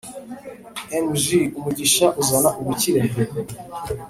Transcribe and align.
Img 0.99 1.25
umugisha 1.57 2.05
uzana 2.21 2.49
ubukire 2.61 3.01